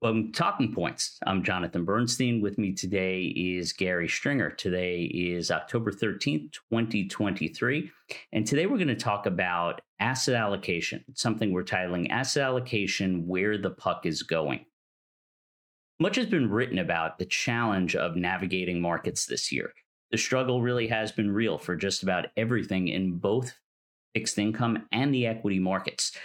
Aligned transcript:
Well, 0.00 0.22
Talking 0.32 0.72
Points. 0.72 1.18
I'm 1.26 1.42
Jonathan 1.42 1.84
Bernstein. 1.84 2.40
With 2.40 2.56
me 2.56 2.72
today 2.72 3.22
is 3.24 3.72
Gary 3.72 4.06
Stringer. 4.06 4.48
Today 4.50 5.02
is 5.02 5.50
October 5.50 5.90
13th, 5.90 6.52
2023. 6.70 7.90
And 8.32 8.46
today 8.46 8.66
we're 8.66 8.76
going 8.76 8.86
to 8.86 8.94
talk 8.94 9.26
about 9.26 9.80
asset 9.98 10.36
allocation. 10.36 11.04
Something 11.14 11.52
we're 11.52 11.64
titling 11.64 12.10
Asset 12.10 12.44
Allocation 12.44 13.26
Where 13.26 13.58
the 13.58 13.70
Puck 13.70 14.06
is 14.06 14.22
Going. 14.22 14.66
Much 15.98 16.14
has 16.14 16.26
been 16.26 16.48
written 16.48 16.78
about 16.78 17.18
the 17.18 17.26
challenge 17.26 17.96
of 17.96 18.14
navigating 18.14 18.80
markets 18.80 19.26
this 19.26 19.50
year. 19.50 19.72
The 20.12 20.18
struggle 20.18 20.62
really 20.62 20.86
has 20.86 21.10
been 21.10 21.32
real 21.32 21.58
for 21.58 21.74
just 21.74 22.04
about 22.04 22.26
everything 22.36 22.86
in 22.86 23.18
both 23.18 23.52
fixed 24.14 24.38
income 24.38 24.86
and 24.92 25.12
the 25.12 25.26
equity 25.26 25.58
markets 25.58 26.16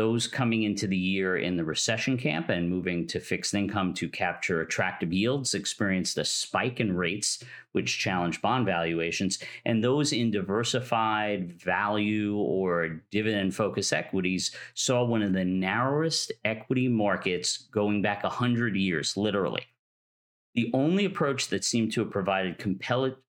those 0.00 0.26
coming 0.26 0.62
into 0.62 0.86
the 0.86 0.96
year 0.96 1.36
in 1.36 1.58
the 1.58 1.64
recession 1.64 2.16
camp 2.16 2.48
and 2.48 2.70
moving 2.70 3.06
to 3.06 3.20
fixed 3.20 3.52
income 3.52 3.92
to 3.92 4.08
capture 4.08 4.62
attractive 4.62 5.12
yields 5.12 5.52
experienced 5.52 6.16
a 6.16 6.24
spike 6.24 6.80
in 6.80 6.96
rates, 6.96 7.44
which 7.72 7.98
challenged 7.98 8.40
bond 8.40 8.64
valuations. 8.64 9.38
And 9.66 9.84
those 9.84 10.14
in 10.14 10.30
diversified 10.30 11.52
value 11.52 12.34
or 12.38 13.02
dividend 13.10 13.54
focused 13.54 13.92
equities 13.92 14.56
saw 14.72 15.04
one 15.04 15.20
of 15.20 15.34
the 15.34 15.44
narrowest 15.44 16.32
equity 16.46 16.88
markets 16.88 17.68
going 17.70 18.00
back 18.00 18.22
100 18.22 18.76
years, 18.76 19.18
literally. 19.18 19.66
The 20.54 20.70
only 20.72 21.04
approach 21.04 21.48
that 21.48 21.62
seemed 21.62 21.92
to 21.92 22.00
have 22.00 22.10
provided 22.10 22.56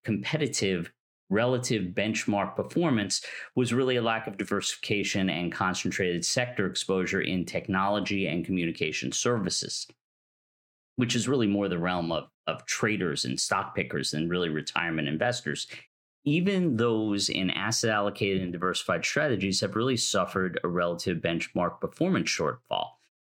competitive 0.06 0.94
relative 1.32 1.94
benchmark 1.94 2.56
performance 2.56 3.26
was 3.56 3.74
really 3.74 3.96
a 3.96 4.02
lack 4.02 4.28
of 4.28 4.38
diversification 4.38 5.30
and 5.30 5.52
concentrated 5.52 6.24
sector 6.24 6.68
exposure 6.68 7.22
in 7.22 7.46
technology 7.46 8.28
and 8.28 8.46
communication 8.46 9.12
services, 9.12 9.88
which 10.98 11.16
is 11.16 11.28
really 11.28 11.48
more 11.48 11.68
the 11.68 11.80
realm 11.80 12.12
of, 12.12 12.28
of 12.48 12.66
traders 12.66 13.26
and 13.26 13.40
stock 13.40 13.74
pickers 13.74 14.12
than 14.12 14.30
really 14.30 14.50
retirement 14.50 15.08
investors. 15.08 15.68
Even 16.26 16.76
those 16.76 17.30
in 17.30 17.50
asset 17.50 17.90
allocated 17.90 18.44
and 18.44 18.52
diversified 18.52 19.04
strategies 19.04 19.62
have 19.62 19.76
really 19.76 19.98
suffered 19.98 20.60
a 20.64 20.68
relative 20.68 21.18
benchmark 21.18 21.80
performance 21.80 22.30
shortfall. 22.30 22.90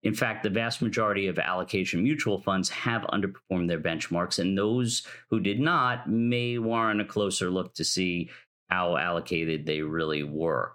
In 0.05 0.15
fact, 0.15 0.43
the 0.43 0.51
vast 0.51 0.83
majority 0.83 1.29
of 1.29 1.39
allocation 1.39 2.03
mutual 2.03 2.39
funds 2.39 2.69
have 2.69 3.03
underperformed 3.05 3.69
their 3.69 3.81
benchmarks, 3.81 4.39
and 4.39 4.57
those 4.57 5.07
who 5.31 5.41
did 5.41 5.59
not 5.59 6.09
may 6.09 6.59
warrant 6.59 7.01
a 7.01 7.07
closer 7.07 7.51
look 7.51 7.75
to 7.75 7.85
see 7.85 8.29
how 8.69 8.97
allocated 8.99 9.65
they 9.65 9.81
really 9.81 10.23
were. 10.23 10.73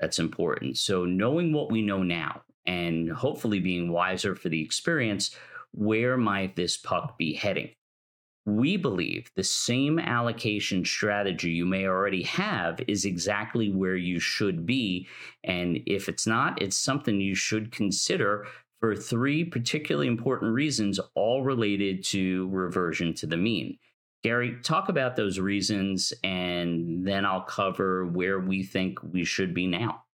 That's 0.00 0.18
important. 0.18 0.78
So, 0.78 1.04
knowing 1.04 1.52
what 1.52 1.70
we 1.70 1.82
know 1.82 2.02
now 2.02 2.40
and 2.64 3.12
hopefully 3.12 3.60
being 3.60 3.92
wiser 3.92 4.34
for 4.34 4.48
the 4.48 4.62
experience, 4.62 5.36
where 5.72 6.16
might 6.16 6.56
this 6.56 6.78
puck 6.78 7.18
be 7.18 7.34
heading? 7.34 7.70
We 8.46 8.78
believe 8.78 9.30
the 9.36 9.44
same 9.44 9.98
allocation 9.98 10.86
strategy 10.86 11.50
you 11.50 11.66
may 11.66 11.86
already 11.86 12.22
have 12.22 12.80
is 12.88 13.04
exactly 13.04 13.70
where 13.70 13.96
you 13.96 14.18
should 14.18 14.64
be. 14.64 15.06
And 15.44 15.80
if 15.86 16.08
it's 16.08 16.26
not, 16.26 16.60
it's 16.62 16.78
something 16.78 17.20
you 17.20 17.34
should 17.34 17.70
consider 17.70 18.46
for 18.80 18.96
three 18.96 19.44
particularly 19.44 20.08
important 20.08 20.54
reasons, 20.54 20.98
all 21.14 21.42
related 21.42 22.02
to 22.04 22.48
reversion 22.48 23.14
to 23.14 23.26
the 23.26 23.36
mean. 23.36 23.78
Gary, 24.22 24.56
talk 24.62 24.88
about 24.88 25.16
those 25.16 25.38
reasons, 25.38 26.12
and 26.24 27.06
then 27.06 27.24
I'll 27.24 27.42
cover 27.42 28.06
where 28.06 28.38
we 28.38 28.62
think 28.62 28.98
we 29.02 29.24
should 29.24 29.54
be 29.54 29.66
now. 29.66 30.04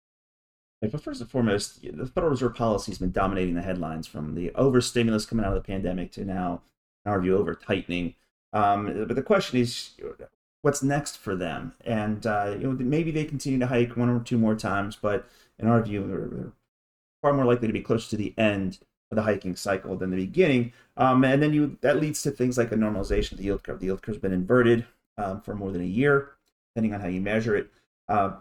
but 0.81 1.01
first 1.01 1.21
and 1.21 1.31
foremost, 1.31 1.83
the 1.83 2.07
Federal 2.07 2.31
Reserve 2.31 2.55
policy 2.55 2.93
has 2.93 2.99
been 2.99 3.11
dominating 3.11 3.55
the 3.55 3.63
headlines 3.63 4.07
from 4.07 4.35
the 4.35 4.53
overstimulus 4.55 5.27
coming 5.27 5.45
out 5.45 5.57
of 5.57 5.63
the 5.63 5.67
pandemic 5.67 6.13
to 6.13 6.25
now, 6.25 6.63
in 7.05 7.11
our 7.11 7.21
view, 7.21 7.37
over 7.37 7.55
tightening. 7.55 8.15
Um, 8.53 9.07
but 9.07 9.17
the 9.17 9.23
question 9.23 9.59
is, 9.59 9.91
what's 10.63 10.85
next 10.85 11.17
for 11.19 11.35
them? 11.35 11.75
And 11.85 12.25
uh, 12.27 12.55
you 12.59 12.65
know, 12.65 12.73
maybe 12.73 13.11
they 13.11 13.25
continue 13.25 13.59
to 13.59 13.67
hike 13.67 13.97
one 13.97 14.09
or 14.09 14.21
two 14.21 14.39
more 14.39 14.55
times, 14.55 14.97
but 15.01 15.29
in 15.59 15.67
our 15.67 15.83
view, 15.83 16.53
far 17.27 17.35
more 17.35 17.45
likely 17.45 17.67
to 17.67 17.73
be 17.73 17.81
closer 17.81 18.09
to 18.11 18.17
the 18.17 18.33
end 18.39 18.79
of 19.11 19.17
the 19.17 19.23
hiking 19.23 19.57
cycle 19.57 19.97
than 19.97 20.11
the 20.11 20.17
beginning. 20.17 20.73
Um, 20.97 21.25
and 21.25 21.43
then 21.43 21.53
you 21.53 21.77
that 21.81 22.01
leads 22.01 22.23
to 22.23 22.31
things 22.31 22.57
like 22.57 22.71
a 22.71 22.77
normalization 22.77 23.33
of 23.33 23.39
the 23.39 23.45
yield 23.45 23.65
curve. 23.65 23.81
The 23.81 23.87
yield 23.87 24.03
curve's 24.03 24.19
been 24.19 24.33
inverted 24.33 24.87
um, 25.19 25.41
for 25.41 25.57
more 25.57 25.73
than 25.73 25.83
a 25.83 25.87
year, 25.87 26.31
depending 26.73 26.95
on 26.95 27.01
how 27.01 27.09
you 27.09 27.21
measure 27.21 27.57
it. 27.57 27.69
Uh, 28.09 28.35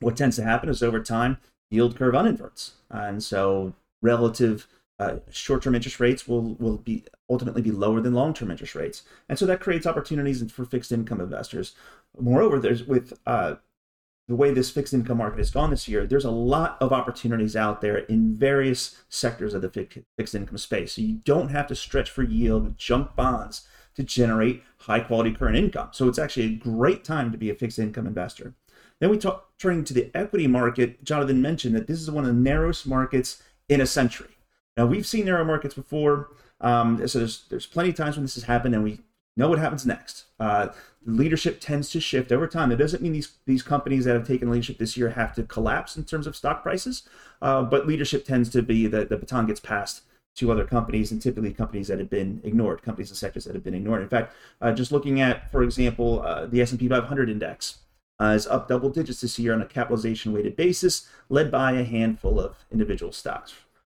what 0.00 0.16
tends 0.16 0.36
to 0.36 0.42
happen 0.42 0.68
is 0.68 0.82
over 0.82 1.00
time, 1.00 1.38
yield 1.70 1.96
curve 1.96 2.14
uninverts, 2.14 2.72
and 2.90 3.24
so 3.24 3.72
relative 4.02 4.66
uh, 4.98 5.16
short-term 5.30 5.74
interest 5.74 5.98
rates 5.98 6.28
will 6.28 6.54
will 6.56 6.76
be 6.76 7.04
ultimately 7.30 7.62
be 7.62 7.70
lower 7.70 8.02
than 8.02 8.12
long-term 8.12 8.50
interest 8.50 8.74
rates, 8.74 9.04
and 9.30 9.38
so 9.38 9.46
that 9.46 9.60
creates 9.60 9.86
opportunities 9.86 10.52
for 10.52 10.66
fixed 10.66 10.92
income 10.92 11.20
investors. 11.20 11.74
Moreover, 12.20 12.58
there's 12.60 12.84
with 12.84 13.18
uh, 13.26 13.54
the 14.28 14.36
way 14.36 14.52
this 14.52 14.70
fixed 14.70 14.94
income 14.94 15.18
market 15.18 15.38
has 15.38 15.50
gone 15.50 15.70
this 15.70 15.88
year, 15.88 16.06
there's 16.06 16.24
a 16.24 16.30
lot 16.30 16.76
of 16.80 16.92
opportunities 16.92 17.56
out 17.56 17.80
there 17.80 17.98
in 17.98 18.34
various 18.34 19.02
sectors 19.08 19.52
of 19.52 19.62
the 19.62 19.98
fixed 20.16 20.34
income 20.34 20.58
space. 20.58 20.92
So 20.92 21.02
you 21.02 21.20
don't 21.24 21.48
have 21.48 21.66
to 21.68 21.74
stretch 21.74 22.10
for 22.10 22.22
yield 22.22 22.64
with 22.64 22.76
junk 22.76 23.16
bonds 23.16 23.66
to 23.94 24.02
generate 24.02 24.62
high 24.78 25.00
quality 25.00 25.32
current 25.32 25.56
income. 25.56 25.88
So 25.92 26.08
it's 26.08 26.18
actually 26.18 26.46
a 26.46 26.56
great 26.56 27.04
time 27.04 27.32
to 27.32 27.38
be 27.38 27.50
a 27.50 27.54
fixed 27.54 27.78
income 27.78 28.06
investor. 28.06 28.54
Then 29.00 29.10
we 29.10 29.18
talk 29.18 29.50
turning 29.58 29.84
to 29.84 29.94
the 29.94 30.10
equity 30.14 30.46
market. 30.46 31.02
Jonathan 31.02 31.42
mentioned 31.42 31.74
that 31.74 31.88
this 31.88 32.00
is 32.00 32.10
one 32.10 32.24
of 32.24 32.28
the 32.34 32.40
narrowest 32.40 32.86
markets 32.86 33.42
in 33.68 33.80
a 33.80 33.86
century. 33.86 34.30
Now 34.76 34.86
we've 34.86 35.06
seen 35.06 35.26
narrow 35.26 35.44
markets 35.44 35.74
before, 35.74 36.30
um, 36.60 37.06
so 37.08 37.18
there's 37.18 37.44
there's 37.50 37.66
plenty 37.66 37.90
of 37.90 37.96
times 37.96 38.16
when 38.16 38.24
this 38.24 38.36
has 38.36 38.44
happened, 38.44 38.74
and 38.74 38.84
we 38.84 39.00
know 39.36 39.48
what 39.48 39.58
happens 39.58 39.86
next. 39.86 40.26
Uh, 40.38 40.68
leadership 41.04 41.60
tends 41.60 41.90
to 41.90 42.00
shift 42.00 42.32
over 42.32 42.46
time. 42.46 42.70
It 42.70 42.76
doesn't 42.76 43.02
mean 43.02 43.12
these 43.12 43.32
these 43.46 43.62
companies 43.62 44.04
that 44.04 44.14
have 44.14 44.26
taken 44.26 44.50
leadership 44.50 44.78
this 44.78 44.96
year 44.96 45.10
have 45.10 45.34
to 45.36 45.42
collapse 45.42 45.96
in 45.96 46.04
terms 46.04 46.26
of 46.26 46.36
stock 46.36 46.62
prices, 46.62 47.02
uh, 47.40 47.62
but 47.62 47.86
leadership 47.86 48.24
tends 48.24 48.50
to 48.50 48.62
be 48.62 48.86
that 48.86 49.08
the 49.08 49.16
baton 49.16 49.46
gets 49.46 49.60
passed 49.60 50.02
to 50.34 50.50
other 50.50 50.64
companies, 50.64 51.12
and 51.12 51.20
typically 51.20 51.52
companies 51.52 51.88
that 51.88 51.98
have 51.98 52.08
been 52.08 52.40
ignored, 52.42 52.82
companies 52.82 53.10
and 53.10 53.18
sectors 53.18 53.44
that 53.44 53.54
have 53.54 53.64
been 53.64 53.74
ignored. 53.74 54.02
In 54.02 54.08
fact, 54.08 54.34
uh, 54.62 54.72
just 54.72 54.90
looking 54.90 55.20
at, 55.20 55.50
for 55.52 55.62
example, 55.62 56.22
uh, 56.22 56.46
the 56.46 56.62
S&P 56.62 56.88
500 56.88 57.28
index 57.28 57.78
uh, 58.18 58.32
is 58.34 58.46
up 58.46 58.66
double 58.66 58.88
digits 58.88 59.20
this 59.20 59.38
year 59.38 59.52
on 59.52 59.60
a 59.60 59.66
capitalization 59.66 60.32
weighted 60.32 60.56
basis, 60.56 61.06
led 61.28 61.50
by 61.50 61.72
a 61.72 61.84
handful 61.84 62.40
of 62.40 62.64
individual 62.70 63.12
stocks. 63.12 63.54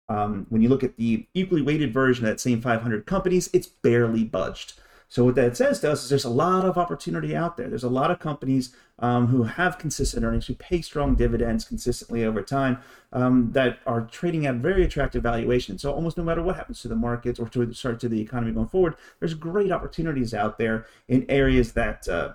Um, 0.08 0.46
when 0.48 0.60
you 0.60 0.68
look 0.68 0.82
at 0.82 0.96
the 0.96 1.26
equally 1.34 1.62
weighted 1.62 1.92
version 1.92 2.24
of 2.24 2.30
that 2.30 2.40
same 2.40 2.60
500 2.60 3.06
companies, 3.06 3.48
it's 3.52 3.66
barely 3.66 4.24
budged. 4.24 4.74
So 5.14 5.22
what 5.22 5.36
that 5.36 5.56
says 5.56 5.78
to 5.78 5.92
us 5.92 6.02
is 6.02 6.08
there's 6.08 6.24
a 6.24 6.28
lot 6.28 6.64
of 6.64 6.76
opportunity 6.76 7.36
out 7.36 7.56
there. 7.56 7.68
There's 7.68 7.84
a 7.84 7.88
lot 7.88 8.10
of 8.10 8.18
companies 8.18 8.74
um, 8.98 9.28
who 9.28 9.44
have 9.44 9.78
consistent 9.78 10.24
earnings, 10.24 10.48
who 10.48 10.56
pay 10.56 10.82
strong 10.82 11.14
dividends 11.14 11.64
consistently 11.64 12.24
over 12.24 12.42
time, 12.42 12.78
um, 13.12 13.52
that 13.52 13.78
are 13.86 14.00
trading 14.00 14.44
at 14.44 14.56
very 14.56 14.82
attractive 14.82 15.22
valuations. 15.22 15.82
So 15.82 15.92
almost 15.92 16.16
no 16.16 16.24
matter 16.24 16.42
what 16.42 16.56
happens 16.56 16.82
to 16.82 16.88
the 16.88 16.96
markets 16.96 17.38
or 17.38 17.48
to 17.50 17.72
start 17.74 18.00
to 18.00 18.08
the 18.08 18.20
economy 18.20 18.50
going 18.50 18.66
forward, 18.66 18.96
there's 19.20 19.34
great 19.34 19.70
opportunities 19.70 20.34
out 20.34 20.58
there 20.58 20.84
in 21.06 21.24
areas 21.28 21.74
that. 21.74 22.08
Uh, 22.08 22.32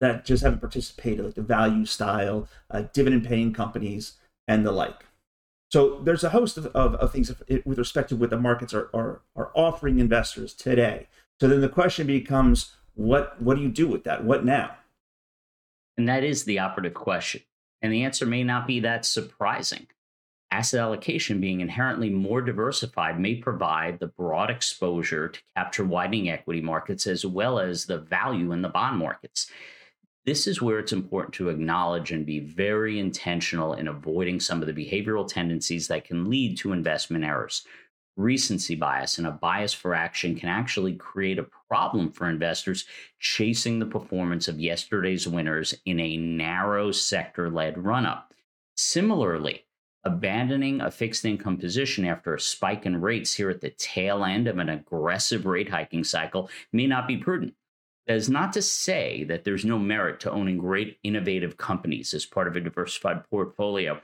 that 0.00 0.24
just 0.24 0.42
haven't 0.42 0.58
participated, 0.58 1.24
like 1.24 1.34
the 1.34 1.42
value 1.42 1.86
style, 1.86 2.48
uh, 2.72 2.82
dividend 2.92 3.24
paying 3.24 3.52
companies, 3.52 4.14
and 4.48 4.66
the 4.66 4.72
like. 4.72 5.06
So 5.70 6.00
there's 6.02 6.24
a 6.24 6.30
host 6.30 6.58
of, 6.58 6.66
of, 6.66 6.96
of 6.96 7.12
things 7.12 7.32
with 7.64 7.78
respect 7.78 8.08
to 8.08 8.16
what 8.16 8.30
the 8.30 8.38
markets 8.38 8.74
are, 8.74 8.90
are, 8.92 9.22
are 9.36 9.52
offering 9.54 10.00
investors 10.00 10.54
today. 10.54 11.06
So 11.42 11.48
then 11.48 11.60
the 11.60 11.68
question 11.68 12.06
becomes, 12.06 12.70
what 12.94 13.42
what 13.42 13.56
do 13.56 13.64
you 13.64 13.68
do 13.68 13.88
with 13.88 14.04
that? 14.04 14.22
What 14.22 14.44
now? 14.44 14.76
And 15.96 16.08
that 16.08 16.22
is 16.22 16.44
the 16.44 16.60
operative 16.60 16.94
question. 16.94 17.42
And 17.80 17.92
the 17.92 18.04
answer 18.04 18.24
may 18.24 18.44
not 18.44 18.64
be 18.64 18.78
that 18.78 19.04
surprising. 19.04 19.88
Asset 20.52 20.78
allocation 20.78 21.40
being 21.40 21.60
inherently 21.60 22.10
more 22.10 22.42
diversified 22.42 23.18
may 23.18 23.34
provide 23.34 23.98
the 23.98 24.06
broad 24.06 24.50
exposure 24.50 25.30
to 25.30 25.40
capture 25.56 25.84
widening 25.84 26.30
equity 26.30 26.60
markets 26.60 27.08
as 27.08 27.26
well 27.26 27.58
as 27.58 27.86
the 27.86 27.98
value 27.98 28.52
in 28.52 28.62
the 28.62 28.68
bond 28.68 28.98
markets. 28.98 29.50
This 30.24 30.46
is 30.46 30.62
where 30.62 30.78
it's 30.78 30.92
important 30.92 31.34
to 31.34 31.48
acknowledge 31.48 32.12
and 32.12 32.24
be 32.24 32.38
very 32.38 33.00
intentional 33.00 33.74
in 33.74 33.88
avoiding 33.88 34.38
some 34.38 34.62
of 34.62 34.72
the 34.72 34.86
behavioral 34.86 35.26
tendencies 35.26 35.88
that 35.88 36.04
can 36.04 36.30
lead 36.30 36.56
to 36.58 36.72
investment 36.72 37.24
errors 37.24 37.66
recency 38.16 38.74
bias 38.74 39.18
and 39.18 39.26
a 39.26 39.30
bias 39.30 39.72
for 39.72 39.94
action 39.94 40.34
can 40.34 40.48
actually 40.48 40.94
create 40.94 41.38
a 41.38 41.46
problem 41.68 42.10
for 42.10 42.28
investors 42.28 42.84
chasing 43.18 43.78
the 43.78 43.86
performance 43.86 44.48
of 44.48 44.60
yesterday's 44.60 45.26
winners 45.26 45.74
in 45.86 45.98
a 45.98 46.16
narrow 46.16 46.92
sector 46.92 47.50
led 47.50 47.82
run 47.82 48.04
up. 48.04 48.34
Similarly, 48.76 49.64
abandoning 50.04 50.80
a 50.80 50.90
fixed 50.90 51.24
income 51.24 51.56
position 51.56 52.04
after 52.04 52.34
a 52.34 52.40
spike 52.40 52.86
in 52.86 53.00
rates 53.00 53.34
here 53.34 53.50
at 53.50 53.60
the 53.60 53.70
tail 53.70 54.24
end 54.24 54.48
of 54.48 54.58
an 54.58 54.68
aggressive 54.68 55.46
rate 55.46 55.68
hiking 55.68 56.04
cycle 56.04 56.50
may 56.72 56.86
not 56.86 57.06
be 57.06 57.16
prudent. 57.16 57.54
That 58.06 58.16
is 58.16 58.28
not 58.28 58.52
to 58.54 58.62
say 58.62 59.24
that 59.24 59.44
there's 59.44 59.64
no 59.64 59.78
merit 59.78 60.18
to 60.20 60.30
owning 60.30 60.58
great 60.58 60.98
innovative 61.04 61.56
companies 61.56 62.12
as 62.14 62.26
part 62.26 62.48
of 62.48 62.56
a 62.56 62.60
diversified 62.60 63.28
portfolio 63.30 64.00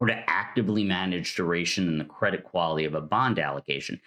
or 0.00 0.06
to 0.06 0.30
actively 0.30 0.84
manage 0.84 1.34
duration 1.34 1.88
and 1.88 2.00
the 2.00 2.04
credit 2.04 2.44
quality 2.44 2.84
of 2.84 2.94
a 2.94 3.00
bond 3.00 3.38
allocation. 3.38 4.00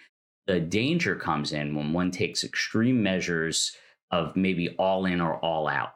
The 0.46 0.60
danger 0.60 1.16
comes 1.16 1.52
in 1.52 1.74
when 1.74 1.92
one 1.92 2.10
takes 2.10 2.44
extreme 2.44 3.02
measures 3.02 3.76
of 4.10 4.36
maybe 4.36 4.70
all 4.78 5.06
in 5.06 5.20
or 5.20 5.36
all 5.36 5.68
out 5.68 5.94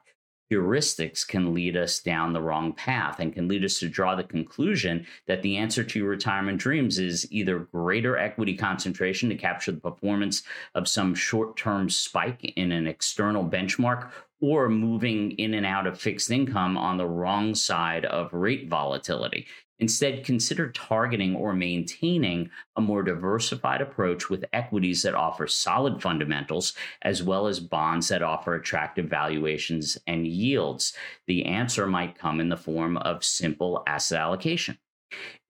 heuristics 0.51 1.27
can 1.27 1.53
lead 1.53 1.77
us 1.77 1.99
down 1.99 2.33
the 2.33 2.41
wrong 2.41 2.73
path 2.73 3.19
and 3.19 3.33
can 3.33 3.49
lead 3.49 3.65
us 3.65 3.79
to 3.81 3.89
draw 3.89 4.15
the 4.15 4.23
conclusion 4.23 5.07
that 5.27 5.43
the 5.43 5.57
answer 5.57 5.83
to 5.83 5.99
your 5.99 6.09
retirement 6.09 6.59
dreams 6.59 6.99
is 6.99 7.31
either 7.33 7.59
greater 7.59 8.17
equity 8.17 8.57
concentration 8.57 9.29
to 9.29 9.35
capture 9.35 9.73
the 9.73 9.81
performance 9.81 10.43
of 10.75 10.89
some 10.89 11.15
short 11.15 11.57
term 11.57 11.91
spike 11.91 12.45
in 12.57 12.73
an 12.73 12.87
external 12.87 13.45
benchmark 13.45 14.11
or 14.41 14.69
moving 14.69 15.33
in 15.33 15.55
and 15.55 15.67
out 15.67 15.87
of 15.87 15.99
fixed 15.99 16.31
income 16.31 16.77
on 16.77 16.97
the 16.97 17.07
wrong 17.07 17.55
side 17.55 18.05
of 18.05 18.33
rate 18.33 18.69
volatility. 18.69 19.47
Instead, 19.79 20.25
consider 20.25 20.71
targeting 20.71 21.37
or 21.37 21.53
maintaining 21.53 22.51
a 22.77 22.81
more 22.81 23.03
diversified 23.03 23.83
approach 23.83 24.31
with 24.31 24.45
equities 24.53 25.03
that 25.03 25.15
offer 25.15 25.47
solid 25.47 26.01
fundamentals, 26.01 26.73
as 27.03 27.23
well 27.23 27.47
as 27.47 27.61
bonds 27.61 28.09
that 28.09 28.23
offer 28.23 28.55
attractive 28.55 29.07
valuations 29.07 29.99
and 30.07 30.27
yields. 30.27 30.95
The 31.27 31.45
answer 31.45 31.87
might 31.87 32.19
come 32.19 32.41
in 32.41 32.49
the 32.49 32.57
form 32.57 32.97
of 32.99 33.23
simple 33.23 33.83
asset 33.87 34.19
allocation. 34.19 34.79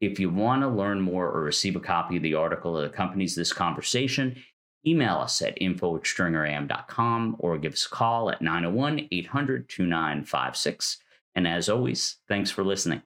If 0.00 0.18
you 0.18 0.28
want 0.28 0.62
to 0.62 0.68
learn 0.68 1.00
more 1.00 1.28
or 1.28 1.42
receive 1.42 1.76
a 1.76 1.80
copy 1.80 2.16
of 2.16 2.22
the 2.22 2.34
article 2.34 2.74
that 2.74 2.84
accompanies 2.84 3.34
this 3.34 3.52
conversation, 3.52 4.42
email 4.86 5.16
us 5.16 5.40
at 5.40 5.60
info 5.60 5.96
at 5.96 6.02
stringeram.com 6.02 7.36
or 7.38 7.58
give 7.58 7.72
us 7.72 7.86
a 7.86 7.88
call 7.88 8.30
at 8.30 8.42
901 8.42 9.08
800 9.10 9.68
2956. 9.68 10.98
And 11.34 11.46
as 11.46 11.68
always, 11.68 12.16
thanks 12.28 12.50
for 12.50 12.64
listening. 12.64 13.02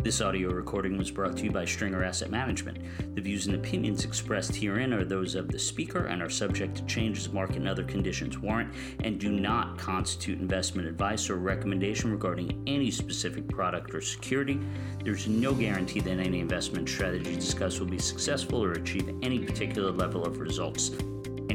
This 0.00 0.20
audio 0.20 0.50
recording 0.50 0.96
was 0.96 1.10
brought 1.10 1.36
to 1.38 1.44
you 1.44 1.50
by 1.50 1.64
Stringer 1.64 2.04
Asset 2.04 2.30
Management. 2.30 2.78
The 3.16 3.20
views 3.20 3.46
and 3.46 3.56
opinions 3.56 4.04
expressed 4.04 4.54
herein 4.54 4.92
are 4.92 5.04
those 5.04 5.34
of 5.34 5.48
the 5.48 5.58
speaker 5.58 6.06
and 6.06 6.22
are 6.22 6.30
subject 6.30 6.76
to 6.76 6.86
changes 6.86 7.32
market 7.32 7.56
and 7.56 7.68
other 7.68 7.82
conditions 7.82 8.38
warrant 8.38 8.72
and 9.02 9.18
do 9.18 9.28
not 9.28 9.76
constitute 9.76 10.38
investment 10.38 10.86
advice 10.86 11.28
or 11.28 11.34
recommendation 11.36 12.12
regarding 12.12 12.62
any 12.68 12.92
specific 12.92 13.48
product 13.48 13.92
or 13.92 14.00
security. 14.00 14.60
There's 15.02 15.26
no 15.26 15.52
guarantee 15.52 16.00
that 16.00 16.20
any 16.20 16.38
investment 16.38 16.88
strategy 16.88 17.34
discussed 17.34 17.80
will 17.80 17.88
be 17.88 17.98
successful 17.98 18.62
or 18.62 18.74
achieve 18.74 19.12
any 19.22 19.40
particular 19.40 19.90
level 19.90 20.24
of 20.24 20.38
results. 20.38 20.92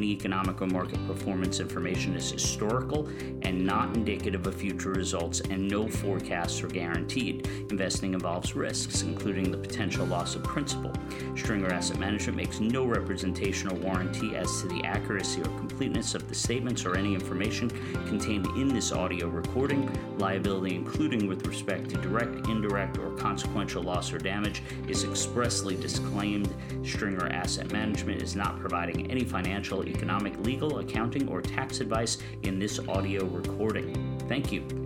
Any 0.03 0.11
economic 0.11 0.61
or 0.61 0.67
market 0.67 1.00
performance 1.07 1.61
information 1.61 2.13
is 2.17 2.29
historical 2.29 3.07
and 3.44 3.65
not 3.65 3.95
indicative 3.95 4.45
of 4.45 4.53
future 4.53 4.91
results, 4.91 5.39
and 5.39 5.65
no 5.65 5.88
forecasts 5.88 6.61
are 6.61 6.67
guaranteed. 6.67 7.47
Investing 7.71 8.13
involves 8.13 8.53
risks, 8.53 9.03
including 9.03 9.50
the 9.50 9.57
potential 9.57 10.05
loss 10.05 10.35
of 10.35 10.44
principal. 10.44 10.91
Stringer 11.38 11.71
Asset 11.71 12.00
Management 12.00 12.35
makes 12.35 12.59
no 12.59 12.83
representation 12.83 13.71
or 13.71 13.75
warranty 13.75 14.35
as 14.35 14.61
to 14.61 14.67
the 14.67 14.83
accuracy 14.83 15.39
or 15.39 15.45
completeness 15.57 16.15
of 16.15 16.27
the 16.27 16.35
statements 16.35 16.83
or 16.83 16.97
any 16.97 17.13
information 17.13 17.69
contained 18.06 18.45
in 18.57 18.67
this 18.67 18.91
audio 18.91 19.29
recording. 19.29 19.89
Liability, 20.17 20.75
including 20.75 21.27
with 21.27 21.47
respect 21.47 21.89
to 21.91 21.95
direct, 21.95 22.49
indirect, 22.49 22.97
or 22.97 23.15
consequential 23.15 23.81
loss 23.81 24.11
or 24.11 24.17
damage, 24.17 24.63
is 24.89 25.06
expressly 25.06 25.77
disclaimed. 25.77 26.53
Stringer 26.83 27.27
Asset 27.27 27.71
Management 27.71 28.21
is 28.21 28.35
not 28.35 28.59
providing 28.59 29.09
any 29.09 29.23
financial 29.23 29.81
economic, 29.94 30.38
legal, 30.40 30.80
accounting, 30.80 31.28
or 31.30 31.42
tax 31.42 31.80
advice 31.80 32.18
in 32.44 32.60
this 32.60 32.80
audio 32.88 33.25
recording. 33.25 34.18
Thank 34.28 34.51
you. 34.51 34.82